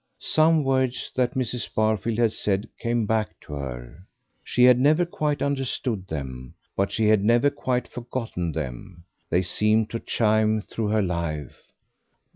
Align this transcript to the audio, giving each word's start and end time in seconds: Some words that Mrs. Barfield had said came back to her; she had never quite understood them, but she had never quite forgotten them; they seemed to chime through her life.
Some 0.17 0.63
words 0.63 1.11
that 1.15 1.35
Mrs. 1.35 1.75
Barfield 1.75 2.17
had 2.17 2.31
said 2.31 2.67
came 2.79 3.05
back 3.05 3.39
to 3.41 3.53
her; 3.53 4.03
she 4.43 4.63
had 4.63 4.79
never 4.79 5.05
quite 5.05 5.43
understood 5.43 6.07
them, 6.07 6.55
but 6.75 6.91
she 6.91 7.07
had 7.07 7.23
never 7.23 7.51
quite 7.51 7.87
forgotten 7.87 8.51
them; 8.51 9.03
they 9.29 9.43
seemed 9.43 9.91
to 9.91 9.99
chime 9.99 10.59
through 10.59 10.87
her 10.87 11.03
life. 11.03 11.71